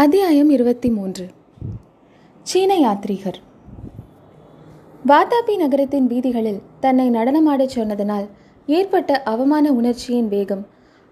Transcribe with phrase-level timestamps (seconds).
[0.00, 1.28] அத்தியாயம் இருபத்தி மூன்று
[2.42, 3.34] சீன யாத்ரீகர்.
[5.06, 8.28] வாதாபி நகரத்தின் வீதிகளில் தன்னை நடனமாடச் சொன்னதனால்
[8.66, 10.66] ஏற்பட்ட அவமான உணர்ச்சியின் வேகம்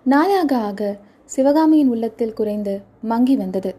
[0.04, 3.74] நாளாக ஆக சிவகாமியின் உள்ளத்தில் குறைந்து மங்கி வந்தது.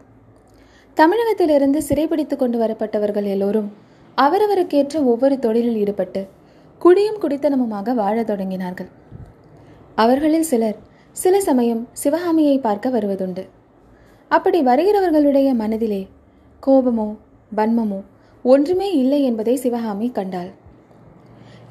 [0.94, 3.72] தமிழகத்திலிருந்து சிறைபிடித்து கொண்டு வரப்பட்டவர்கள் எல்லோரும்
[4.16, 6.26] அவரவருக்கேற்ற ஒவ்வொரு தொழிலில் ஈடுபட்டு
[6.78, 8.88] குடியும் குடித்தனமுமாக வாழத் தொடங்கினார்கள்.
[9.94, 10.76] அவர்களில் சிலர்
[11.12, 13.48] சில சமயம் சிவகாமியை பார்க்க வருவதுண்டு.
[14.30, 16.02] அப்படி வருகிறவர்களுடைய மனதிலே
[16.62, 17.08] கோபமோ
[17.52, 18.00] வன்மமோ
[18.44, 20.50] ஒன்றுமே இல்லை என்பதை சிவகாமி கண்டாள்.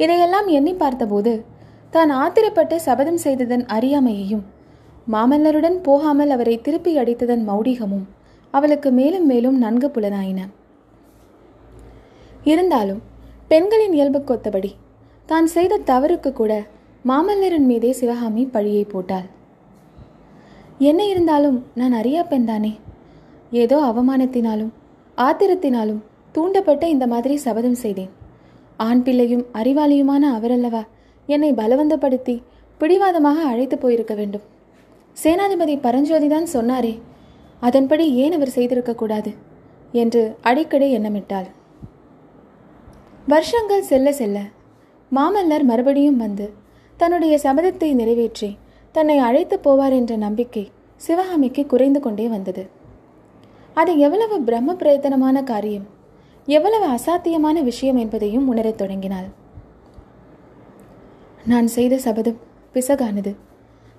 [0.04, 1.34] இதையெல்லாம் எண்ணி பார்த்தபோது
[1.94, 4.46] தான் ஆத்திரப்பட்டு சபதம் செய்ததன் அறியாமையையும்
[5.08, 8.06] மாமல்லருடன் போகாமல் அவரை திருப்பி அடித்ததன் மௌடிகமும்
[8.54, 10.40] அவளுக்கு மேலும் மேலும் நன்கு புலனாயின.
[12.52, 13.02] இருந்தாலும்
[13.52, 14.72] பெண்களின் இயல்புக்கொத்தபடி
[15.30, 16.54] தான் செய்த தவறுக்கு கூட
[17.06, 19.28] மாமல்லரின் மீதே சிவகாமி பழியை போட்டாள்.
[20.80, 22.72] என்ன இருந்தாலும் நான் அறியா பெண்தானே
[23.64, 24.70] ஏதோ அவமானத்தினாலும்
[25.18, 26.02] ஆத்திரத்தினாலும்
[26.36, 28.12] தூண்டப்பட்ட இந்த மாதிரி சபதம் செய்தேன்.
[28.86, 30.84] ஆண் பிள்ளையும் அறிவாளியுமான அவரல்லவா
[31.28, 32.36] என்னை பலவந்தப்படுத்தி
[32.82, 34.46] பிடிவாதமாக அழைத்து போயிருக்க வேண்டும்.
[35.18, 36.94] சேனாதிபதி பரஞ்சோதி தான் சொன்னாரே
[37.62, 39.32] அதன்படி ஏன் அவர் செய்திருக்கக்கூடாது
[39.94, 41.50] என்று அடிக்கடி எண்ணமிட்டாள்.
[43.28, 44.38] வருஷங்கள் செல்ல செல்ல
[45.12, 46.48] மாமல்லர் மறுபடியும் வந்து
[46.98, 48.50] தன்னுடைய சபதத்தை நிறைவேற்றி
[48.92, 52.68] தன்னை அழைத்து போவார் என்ற நம்பிக்கை சிவகாமிக்கு குறைந்து கொண்டே வந்தது.
[53.74, 55.86] அது எவ்வளவு பிரம்ம பிரயத்தனமான காரியம்
[56.46, 59.28] எவ்வளவு அசாத்தியமான விஷயம் என்பதையும் உணரத் தொடங்கினாள்.
[61.46, 62.40] நான் செய்த சபதம்
[62.74, 63.36] பிசகானது.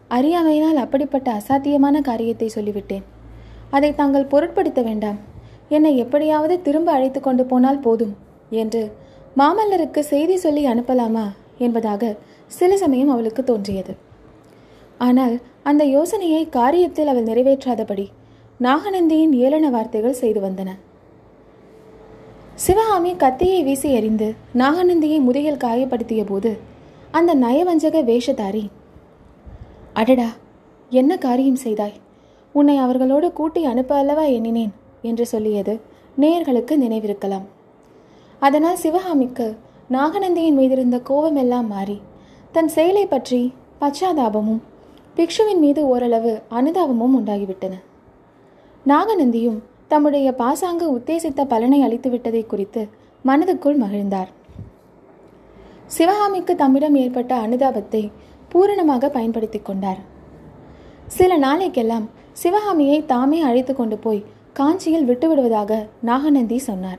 [0.09, 3.05] அறியாமையினால் அப்படிப்பட்ட அசாத்தியமான காரியத்தை சொல்லிவிட்டேன்.
[3.71, 5.19] அதை தாங்கள் பொருட்படுத்த வேண்டாம்.
[5.69, 8.17] என்னை எப்படியாவது திரும்ப அழைத்து கொண்டு போனால் போதும்
[8.51, 8.83] என்று
[9.37, 11.27] மாமல்லருக்கு செய்தி சொல்லி அனுப்பலாமா
[11.59, 14.09] என்பதாக சில சமயம் அவளுக்கு தோன்றியது.
[15.01, 15.35] ஆனால்
[15.69, 18.07] அந்த யோசனையை காரியத்தில் அவள் நிறைவேற்றாதபடி
[18.61, 20.71] நாகநந்தியின் ஏளன வார்த்தைகள் செய்து வந்தன.
[22.65, 24.29] சிவகாமி கத்தியை வீசி எறிந்து
[24.63, 26.51] நாகநந்தியை முதுகில் காயப்படுத்திய போது
[27.11, 28.65] அந்த நயவஞ்சக வேஷதாரி
[30.01, 30.31] அடடா
[30.91, 31.97] என்ன காரியம் செய்தாய்?
[32.55, 34.75] உன்னை அவர்களோடு கூட்டி அனுப்ப அல்லவா எண்ணினேன்
[35.09, 35.75] என்று சொல்லியது
[36.17, 37.47] நேயர்களுக்கு நினைவிருக்கலாம்.
[38.43, 39.47] அதனால் சிவகாமிக்கு
[39.91, 41.99] நாகநந்தியின் மீதிருந்த கோபமெல்லாம் மாறி
[42.53, 43.41] தன் செயலை பற்றி
[43.81, 44.63] பச்சாதாபமும்
[45.21, 47.75] பிக்ஷுவின் மீது ஓரளவு அனுதாபமும் உண்டாகிவிட்டன.
[48.87, 49.59] நாகநந்தியும்
[49.89, 52.89] தம்முடைய பாசாங்கு உத்தேசித்த பலனை அளித்துவிட்டதை குறித்து
[53.25, 54.31] மனதுக்குள் மகிழ்ந்தார்.
[55.87, 58.11] சிவகாமிக்கு தம்மிடம் ஏற்பட்ட அனுதாபத்தை
[58.49, 60.01] பூரணமாக பயன்படுத்தி கொண்டார்.
[61.07, 66.99] சில நாளைக்கெல்லாம் சிவகாமியை தாமே அழைத்து கொண்டு போய் காஞ்சியில் விட்டுவிடுவதாக நாகநந்தி சொன்னார்.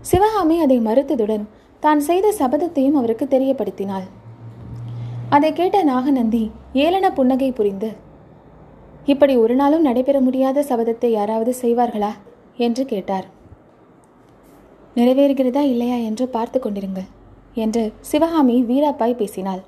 [0.00, 1.44] சிவகாமி அதை மறுத்ததுடன்
[1.80, 4.08] தான் செய்த சபதத்தையும் அவருக்கு தெரியப்படுத்தினாள்.
[5.30, 7.88] அதை கேட்ட நாகநந்தி ஏளன புன்னகை புரிந்து
[9.06, 12.10] இப்படி ஒரு நாளும் நடைபெற முடியாத சபதத்தை யாராவது செய்வார்களா?
[12.56, 13.26] என்று கேட்டார்.
[14.96, 17.08] நிறைவேறுகிறதா இல்லையா என்று பார்த்து கொண்டிருங்கள்
[17.54, 19.62] என்று சிவகாமி வீராப்பாய் பேசினாள்.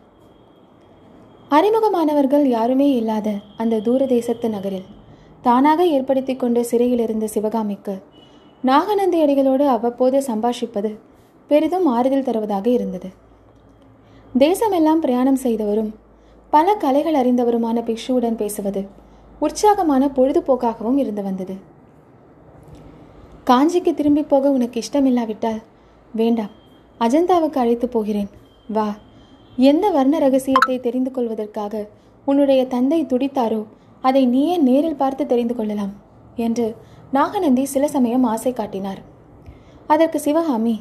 [1.50, 4.90] அறிமுகமானவர்கள் யாருமே இல்லாத அந்த தூர தேசத்து நகரில்
[5.42, 7.94] தானாக ஏற்படுத்தி கொண்ட சிறையில் இருந்த சிவகாமிக்கு
[8.64, 10.90] நாகநந்தி அடிகளோடு அவ்வப்போது சம்பாஷிப்பது
[11.50, 13.10] பெரிதும் ஆறுதல் தருவதாக இருந்தது.
[14.38, 15.88] தேசமெல்லாம் பிரயாணம் செய்தவரும்
[16.50, 18.82] பல கலைகள் அறிந்தவருமான பிக்ஷுவுடன் பேசுவது
[19.40, 21.54] உற்சாகமான பொழுதுபோக்காகவும் இருந்து வந்தது.
[23.44, 25.60] காஞ்சிக்கு திரும்பி போக உனக்கு இஷ்டமில்லாவிட்டால்
[26.14, 26.52] வேண்டாம்
[27.00, 28.28] அஜந்தாவுக்கு அழைத்து போகிறேன்.
[28.68, 28.88] வா
[29.58, 31.88] எந்த வர்ண ரகசியத்தை தெரிந்து கொள்வதற்காக
[32.26, 33.66] உன்னுடைய தந்தை துடித்தாரோ
[34.00, 35.94] அதை நீயே நேரில் பார்த்து தெரிந்து கொள்ளலாம்
[36.36, 36.76] என்று
[37.12, 39.00] நாகநந்தி சில சமயம் ஆசை காட்டினார்.
[39.86, 40.80] அதற்கு சிவகாமி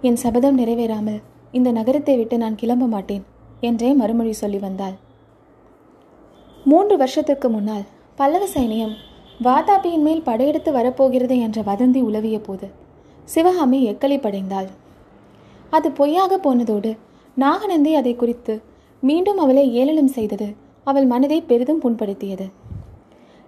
[0.00, 3.24] என் சபதம் நிறைவேறாமல் இந்த நகரத்தை விட்டு நான் கிளம்ப மாட்டேன்
[3.60, 4.96] என்றே மறுமொழி சொல்லி வந்தாள்.
[6.66, 7.84] மூன்று வருஷத்திற்கு முன்னால்
[8.18, 8.94] பல்லவ சைனியம்
[9.46, 12.66] வாதாபியின் மேல் படையெடுத்து வரப்போகிறது என்ற வதந்தி உலவிய போது
[13.28, 14.68] சிவகாமி எக்களி படைந்தாள்.
[15.70, 16.90] அது பொய்யாக போனதோடு
[17.36, 18.54] நாகநந்தி அதை குறித்து
[19.02, 20.48] மீண்டும் அவளை ஏளனம் செய்தது
[20.84, 22.46] அவள் மனதை பெரிதும் புண்படுத்தியது.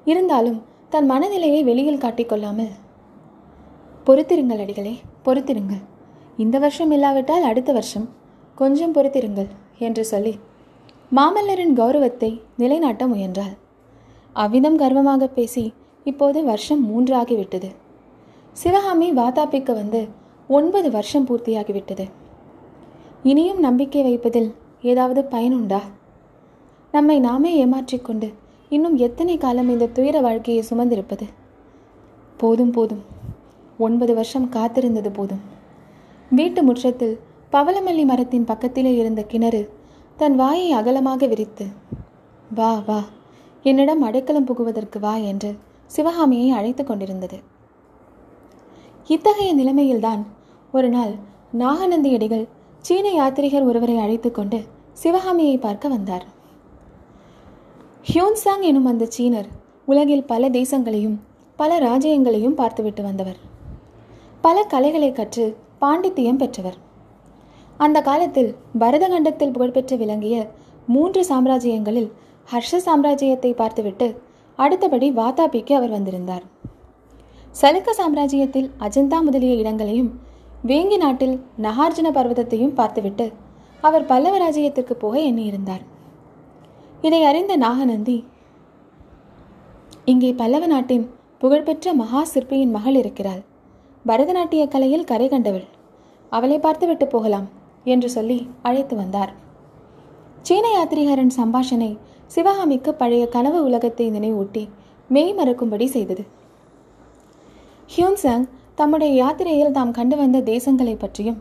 [0.06, 0.58] இருந்தாலும்
[0.88, 2.74] தன் மனநிலையை வெளியில் காட்டிக்கொள்ளாமல்
[4.06, 5.82] பொறுத்திருங்கள் அடிகளே பொறுத்திருங்கள்.
[6.38, 8.06] இந்த வருஷம் இல்லாவிட்டால் அடுத்த வருஷம்.
[8.54, 10.32] கொஞ்சம் பொறுத்திருங்கள் என்று சொல்லி
[11.16, 13.54] மாமல்லரின் கௌரவத்தை நிலைநாட்ட முயன்றாள்.
[14.32, 15.64] அவ்விதம் கர்வமாக பேசி
[16.04, 17.70] இப்போது வருஷம் மூன்று ஆகிவிட்டது
[18.52, 20.00] சிவகாமி வாதாபிக்கு வந்து
[20.48, 22.06] ஒன்பது வருஷம் பூர்த்தியாகிவிட்டது.
[23.22, 24.50] இனியும் நம்பிக்கை வைப்பதில்
[24.82, 25.80] ஏதாவது பயனுண்டா
[26.94, 28.28] நம்மை நாமே ஏமாற்றிக்கொண்டு
[28.68, 31.26] இன்னும் எத்தனை காலம் இந்த துயர வாழ்க்கையை சுமந்திருப்பது?
[32.36, 33.04] போதும் போதும்.
[33.78, 35.56] ஒன்பது வருஷம் காத்திருந்தது போதும்.
[36.30, 37.20] வீட்டு முற்றத்தில்
[37.52, 39.60] பவளமல்லி மரத்தின் பக்கத்திலே இருந்த கிணறு
[40.16, 41.66] தன் வாயை அகலமாக விரித்து
[42.54, 42.98] வா வா
[43.62, 45.50] என்னிடம் அடைக்கலம் புகுவதற்கு வா என்று
[45.86, 47.38] சிவகாமியை அழைத்து கொண்டிருந்தது.
[49.06, 50.22] இத்தகைய நிலைமையில்தான்
[50.72, 51.14] ஒரு நாள்
[51.58, 52.48] நாகநந்தியடிகள்
[52.78, 54.58] சீன யாத்திரிகர் ஒருவரை அழைத்து கொண்டு
[54.92, 56.26] சிவகாமியை பார்க்க வந்தார்.
[58.12, 59.48] ஹியோன்சாங் எனும் அந்த சீனர்
[59.84, 61.16] உலகில் பல தேசங்களையும்
[61.56, 63.36] பல ராஜ்யங்களையும் பார்த்துவிட்டு வந்தவர்.
[64.40, 65.46] பல கலைகளை கற்று
[65.82, 66.78] பாண்டித்தியம் பெற்றவர்.
[67.76, 70.36] அந்த காலத்தில் பரதகண்டத்தில் புகழ்பெற்று விளங்கிய
[70.94, 72.08] மூன்று சாம்ராஜ்யங்களில்
[72.52, 74.06] ஹர்ஷ சாம்ராஜ்யத்தை பார்த்துவிட்டு
[74.58, 76.44] அடுத்தபடி வாதாபிக்கு அவர் வந்திருந்தார்.
[77.54, 80.10] சலுக்க சாம்ராஜ்யத்தில் அஜந்தா முதலிய இடங்களையும்
[80.66, 81.36] வேங்கி நாட்டில்
[81.66, 83.26] நகார்ஜுன பர்வதத்தையும் பார்த்துவிட்டு
[83.80, 85.84] அவர் பல்லவ ராஜ்யத்திற்கு போக எண்ணியிருந்தார்.
[87.02, 88.18] இதை அறிந்த நாகநந்தி
[90.04, 91.04] இங்கே பல்லவ நாட்டின்
[91.38, 93.42] புகழ்பெற்ற மகா சிற்பியின் மகள் இருக்கிறாள்.
[94.06, 95.66] பரதநாட்டிய கலையில் கரை கண்டவள்.
[96.28, 97.48] அவளை பார்த்துவிட்டு போகலாம்
[97.84, 99.32] என்று சொல்லி அழைத்து வந்தார்.
[100.42, 104.68] சீன யாத்திரிகரின் சம்பாஷணை சிவகாமிக்கு பழைய கனவு உலகத்தை நினைவூட்டி
[105.08, 106.26] மெய் மறக்கும்படி செய்தது.
[107.96, 111.38] ஹியூன்சங் தம்முடைய யாத்திரையில் தாம் கண்டு வந்த தேசங்களை பற்றியும்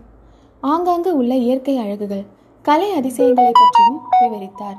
[0.59, 2.25] ஆங்காங்கு உள்ள இயற்கை அழகுகள்
[2.61, 4.77] கலை அதிசயங்களை பற்றியும் விவரித்தார்.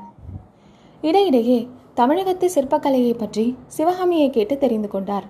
[1.01, 5.27] இடையிடையே தமிழகத்து சிற்பக்கலையை பற்றி சிவகாமியை கேட்டு தெரிந்து கொண்டார்.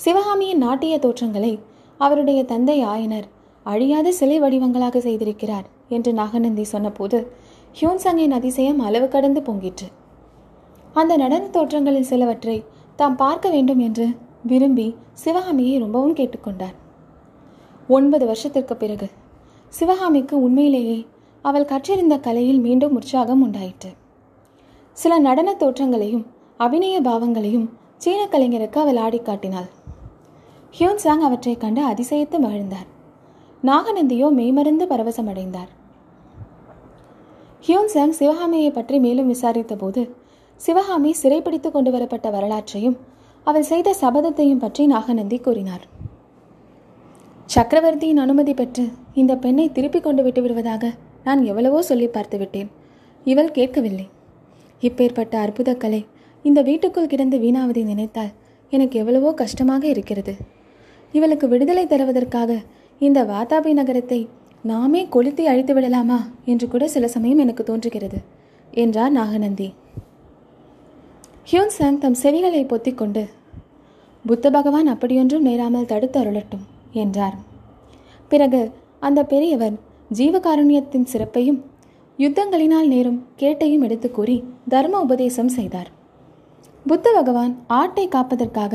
[0.00, 1.50] சிவகாமியின் நாட்டிய தோற்றங்களை
[1.98, 3.26] அவருடைய தந்தை ஆயனர்
[3.66, 7.18] அழியாத சிலை வடிவங்களாக செய்திருக்கிறார் என்று நாகநந்தி சொன்னபோது
[7.80, 9.88] ஹியூன்சங்கின் அதிசயம் அளவு கடந்து பொங்கிற்று.
[10.92, 12.56] அந்த நடன தோற்றங்களில் சிலவற்றை
[12.96, 14.06] தாம் பார்க்க வேண்டும் என்று
[14.42, 16.76] விரும்பி சிவகாமியை ரொம்பவும் கேட்டுக்கொண்டார்.
[17.88, 19.08] ஒன்பது வருஷத்திற்கு பிறகு
[19.68, 20.98] சிவகாமிக்கு உண்மையிலேயே
[21.44, 23.90] அவள் கற்றிருந்த கலையில் மீண்டும் உற்சாகம் உண்டாயிற்று.
[24.92, 26.24] சில நடன தோற்றங்களையும்
[26.56, 29.68] அபிநய பாவங்களையும் சீன கலைஞருக்கு அவள் ஆடி காட்டினாள்
[30.76, 32.88] ஹியூன்சாங் அவற்றை கண்டு அதிசயித்து மகிழ்ந்தார்.
[33.62, 35.70] நாகநந்தியோ மெய்மருந்து பரவசமடைந்தார்.
[37.66, 40.02] ஹியூன்சாங் சிவகாமியை பற்றி மேலும் விசாரித்த போது
[40.60, 42.96] சிவகாமி சிறைப்பிடித்து கொண்டு வரப்பட்ட வரலாற்றையும்
[43.46, 45.84] அவள் செய்த சபதத்தையும் பற்றி நாகநந்தி கூறினார்.
[47.54, 48.84] சக்கரவர்த்தியின் அனுமதி பெற்று
[49.20, 50.92] இந்த பெண்ணை திருப்பிக் கொண்டு விட்டு விடுவதாக
[51.26, 52.70] நான் எவ்வளவோ சொல்லி பார்த்து விட்டேன்
[53.26, 54.06] இவள் கேட்கவில்லை.
[54.82, 56.02] இப்பேற்பட்ட அற்புதக்கலை
[56.44, 58.32] இந்த வீட்டுக்குள் கிடந்து வீணாவதை நினைத்தால்
[58.72, 60.34] எனக்கு எவ்வளவோ கஷ்டமாக இருக்கிறது.
[61.14, 62.50] இவளுக்கு விடுதலை தருவதற்காக
[63.00, 64.20] இந்த வாதாபி நகரத்தை
[64.64, 68.18] நாமே கொளுத்தி அழித்து விடலாமா என்று கூட சில சமயம் எனக்கு தோன்றுகிறது
[68.72, 69.68] என்றார் நாகநந்தி.
[71.50, 73.22] ஹியூன்சாங் தம் செவிகளை பொத்திக்கொண்டு
[74.24, 76.64] புத்த பகவான் அப்படியொன்றும் நேராமல் தடுத்து அருளட்டும்
[77.02, 77.36] என்றார்.
[78.30, 78.60] பிறகு
[79.00, 79.76] அந்த பெரியவர்
[80.10, 81.60] ஜீவகாருண்யத்தின் சிறப்பையும்
[82.18, 84.36] யுத்தங்களினால் நேரும் கேட்டையும் எடுத்து கூறி
[84.68, 85.90] தர்ம உபதேசம் செய்தார்.
[86.86, 88.74] புத்த பகவான் ஆட்டை காப்பதற்காக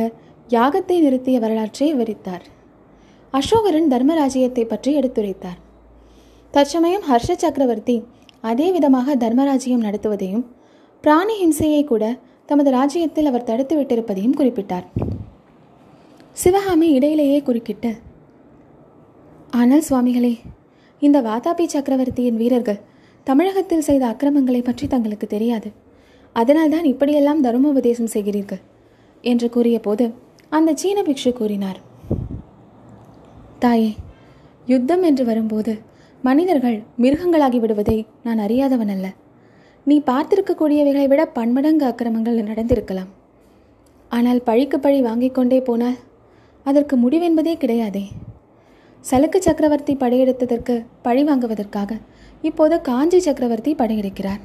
[0.50, 2.44] யாகத்தை நிறுத்திய வரலாற்றை விவரித்தார்.
[3.34, 5.60] அசோகரன் தர்மராஜ்யத்தை பற்றி எடுத்துரைத்தார்.
[6.54, 7.96] தற்சமயம் ஹர்ஷ சக்கரவர்த்தி
[8.50, 10.44] அதே விதமாக தர்மராஜ்யம் நடத்துவதையும்
[11.04, 12.04] பிராணி ஹிம்சையை கூட
[12.50, 14.86] தமது ராஜ்யத்தில் அவர் தடுத்து விட்டிருப்பதையும் குறிப்பிட்டார்.
[16.34, 17.92] சிவகாமி இடையிலேயே குறுக்கிட்டு
[19.60, 20.34] ஆனால் சுவாமிகளே
[21.02, 22.84] இந்த வாதாபி சக்கரவர்த்தியின் வீரர்கள்
[23.28, 25.70] தமிழகத்தில் செய்த அக்கிரமங்களை பற்றி தங்களுக்கு தெரியாது.
[26.36, 28.62] அதனால்தான் இப்படியெல்லாம் தர்மோபதேசம் செய்கிறீர்கள்
[29.24, 30.06] என்று கூறிய போது
[30.56, 31.80] அந்த சீன பிக்ஷு கூறினார்.
[33.64, 33.92] தாயே
[34.72, 35.74] யுத்தம் என்று வரும்போது
[36.28, 39.08] மனிதர்கள் மிருகங்களாகி விடுவதை நான் அறியாதவன் அல்ல.
[39.88, 43.10] நீ பார்த்திருக்கக்கூடியவைகளை விட பன்மடங்கு அக்கிரமங்கள் நடந்திருக்கலாம்.
[44.12, 45.98] ஆனால் பழிக்கு பழி வாங்கிக் கொண்டே போனால்
[46.66, 48.06] அதற்கு முடிவென்பதே கிடையாதே.
[49.10, 50.76] சலுக்கு சக்கரவர்த்தி படையெடுத்ததற்கு
[51.08, 51.98] பழி வாங்குவதற்காக
[52.50, 54.42] இப்போது காஞ்சி சக்கரவர்த்தி படையெடுக்கிறார்.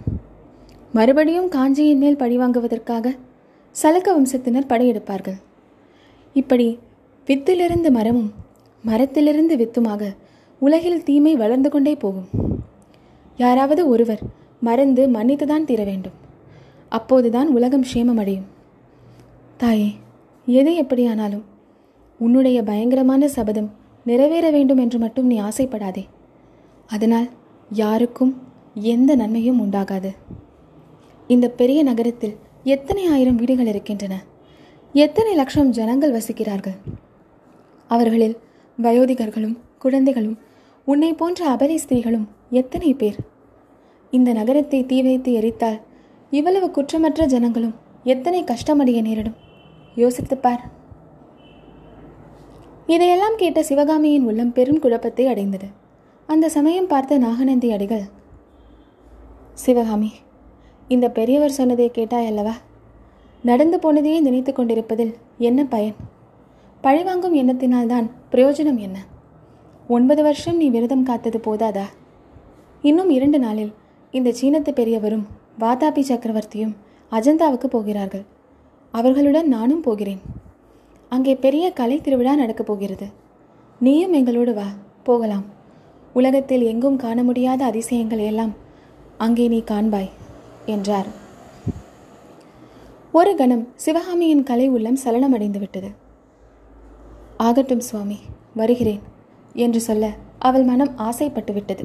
[0.98, 3.14] மறுபடியும் காஞ்சியின் மேல் பழி வாங்குவதற்காக
[3.76, 5.38] சலக்க வம்சத்தினர் படையெடுப்பார்கள்.
[6.32, 6.78] இப்படி
[7.26, 8.32] வித்திலிருந்து மரமும்
[8.82, 10.16] மரத்திலிருந்து வித்துமாக
[10.58, 12.28] உலகில் தீமை வளர்ந்து கொண்டே போகும்.
[13.36, 14.20] யாராவது ஒருவர்
[14.60, 16.12] மறந்து மன்னித்துதான் தீர வேண்டும்.
[16.88, 18.48] அப்போதுதான் உலகம் சேமமடையும்
[19.56, 19.90] தாயே
[20.46, 21.44] எது எப்படியானாலும்
[22.18, 23.70] உன்னுடைய பயங்கரமான சபதம்
[24.04, 26.06] நிறைவேற வேண்டும் என்று மட்டும் நீ ஆசைப்படாதே.
[26.86, 27.28] அதனால்
[27.70, 28.42] யாருக்கும்
[28.74, 30.16] எந்த நன்மையும் உண்டாகாது.
[31.26, 34.22] இந்த பெரிய நகரத்தில் எத்தனை ஆயிரம் வீடுகள் இருக்கின்றன?
[34.94, 36.76] எத்தனை லட்சம் ஜனங்கள் வசிக்கிறார்கள்?
[37.88, 38.36] அவர்களில்
[38.78, 40.38] வயோதிகர்களும் குழந்தைகளும்
[40.84, 43.16] உன்னை போன்ற அபலை ஸ்திரீகளும் எத்தனை பேர்?
[44.10, 45.80] இந்த நகரத்தை தீ வைத்து எரித்தால்
[46.30, 49.36] இவ்வளவு குற்றமற்ற ஜனங்களும் எத்தனை கஷ்டமடைய நேரிடும்?
[49.96, 50.62] யோசித்துப்பார்.
[52.86, 55.68] இதையெல்லாம் கேட்ட சிவகாமியின் உள்ளம் பெரும் குழப்பத்தை அடைந்தது.
[56.26, 58.04] அந்த சமயம் பார்த்த நாகநந்தி அடிகள்
[59.54, 60.12] சிவகாமி
[60.88, 62.56] இந்த பெரியவர் சொன்னதை கேட்டாய் அல்லவா?
[63.42, 65.94] நடந்து போனதையே நினைத்து கொண்டிருப்பதில் என்ன பயன்?
[66.80, 69.06] பழிவாங்கும் எண்ணத்தினால்தான் பிரயோஜனம் என்ன?
[69.88, 71.84] ஒன்பது வருஷம் நீ விரதம் காத்தது போதாதா?
[72.82, 73.72] இன்னும் இரண்டு நாளில்
[74.10, 75.26] இந்த சீனத்து பெரியவரும்
[75.60, 76.76] வாதாபி சக்கரவர்த்தியும்
[77.10, 78.24] அஜந்தாவுக்கு போகிறார்கள்.
[78.90, 80.20] அவர்களுடன் நானும் போகிறேன்.
[81.08, 83.06] அங்கே பெரிய கலை திருவிழா நடக்கப் போகிறது.
[83.80, 84.66] நீயும் எங்களோடு வா
[85.02, 85.44] போகலாம்.
[86.12, 88.54] உலகத்தில் எங்கும் காண முடியாத அதிசயங்கள் எல்லாம்
[89.16, 90.10] அங்கே நீ காண்பாய்
[90.66, 91.28] என்றார்.
[93.12, 95.88] ஒரு கணம் சிவகாமியின் கலை உள்ளம் சலனமடைந்து விட்டது
[97.36, 98.18] ஆகட்டும் சுவாமி
[98.54, 99.00] வருகிறேன்
[99.54, 101.84] என்று சொல்ல அவள் மனம் ஆசைப்பட்டு விட்டது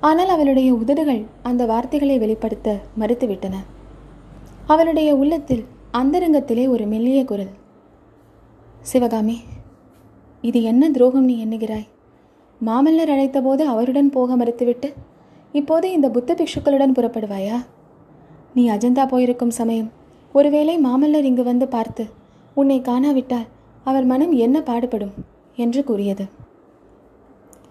[0.00, 3.56] ஆனால் அவளுடைய உதடுகள் அந்த வார்த்தைகளை வெளிப்படுத்த மறுத்துவிட்டன.
[4.66, 7.52] அவளுடைய உள்ளத்தில் அந்தரங்கத்திலே ஒரு மெல்லிய குரல்.
[8.82, 9.36] சிவகாமி
[10.44, 11.88] இது என்ன துரோகம் நீ எண்ணுகிறாய்?
[12.60, 14.90] மாமல்லர் அழைத்தபோது அவருடன் போக மறுத்துவிட்டு
[15.52, 17.58] இப்போது இந்த புத்த பிக்ஷுக்களுடன் புறப்படுவாயா?
[18.54, 19.90] நீ அஜந்தா போயிருக்கும் சமயம்
[20.34, 22.04] ஒருவேளை மாமல்லர் இங்கு வந்து பார்த்து
[22.54, 23.48] உன்னை காணாவிட்டால்
[23.84, 25.14] அவர் மனம் என்ன பாடுபடும்?
[25.56, 26.24] என்று கூறியது.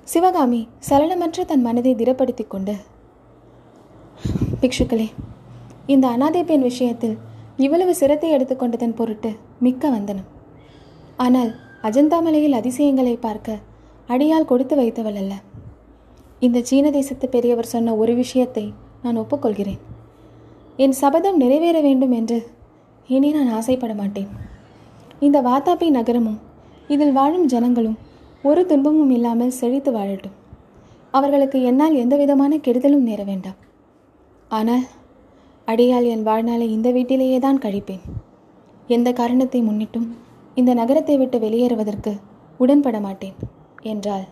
[0.04, 2.76] சிவகாமி சலனமற்ற தன் மனதை திடப்படுத்திக் கொண்டு
[4.62, 5.08] பிக்ஷுக்களே
[5.94, 7.16] இந்த அனாதை பெண் விஷயத்தில்
[7.58, 9.32] இவ்வளவு சிரத்தை எடுத்துக்கொண்டதன் பொருட்டு
[9.66, 10.30] மிக்க வந்தனம்.
[11.26, 11.52] ஆனால்
[11.88, 13.60] அஜந்தா மலையில் அதிசயங்களை பார்க்க
[14.10, 15.34] அடியால் கொடுத்து வைத்தவள் அல்ல.
[16.40, 18.66] இந்த சீன தேசத்து பெரியவர் சொன்ன ஒரு விஷயத்தை
[19.02, 19.82] நான் ஒப்புக்கொள்கிறேன்.
[20.78, 22.38] என் சபதம் நிறைவேற வேண்டும் என்று.
[23.10, 24.30] இனி நான் ஆசைப்பட மாட்டேன்.
[25.20, 26.40] இந்த வாத்தாபி நகரமும்
[26.88, 28.00] இதில் வாழும் ஜனங்களும்
[28.42, 30.36] ஒரு துன்பமும் இல்லாமல் செழித்து வாழட்டும்.
[31.12, 33.60] அவர்களுக்கு என்னால் எந்த விதமான கெடுதலும் நேர வேண்டாம்.
[34.50, 34.86] ஆனால்
[35.68, 38.04] அடியால் என் வாழ்நாளை இந்த வீட்டிலேயே தான் கழிப்பேன்.
[38.88, 40.08] எந்த காரணத்தை முன்னிட்டும்
[40.56, 42.14] இந்த நகரத்தை விட்டு வெளியேறுவதற்கு
[42.60, 43.38] உடன்பட மாட்டேன்
[43.84, 44.26] என்றாள்.